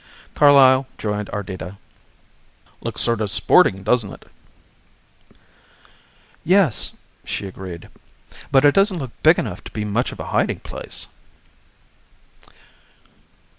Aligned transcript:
Carlyle 0.33 0.87
joined 0.97 1.29
Ardita. 1.29 1.77
"Looks 2.81 3.03
sort 3.03 3.21
of 3.21 3.29
sporting, 3.29 3.83
doesn't 3.83 4.11
it?" 4.11 4.31
"Yes," 6.43 6.93
she 7.23 7.45
agreed; 7.45 7.87
"but 8.51 8.65
it 8.65 8.73
doesn't 8.73 8.97
look 8.97 9.11
big 9.21 9.37
enough 9.37 9.63
to 9.63 9.71
be 9.71 9.85
much 9.85 10.11
of 10.11 10.19
a 10.19 10.25
hiding 10.33 10.61
place." 10.61 11.05